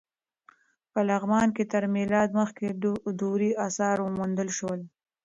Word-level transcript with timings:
په 0.91 0.99
لغمان 1.09 1.47
کې 1.55 1.63
تر 1.73 1.83
میلاد 1.95 2.29
مخکې 2.39 2.65
دورې 3.21 3.49
اثار 3.67 3.97
وموندل 4.01 4.49
شول. 4.57 4.81